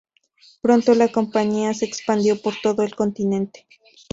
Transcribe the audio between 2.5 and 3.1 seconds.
todo el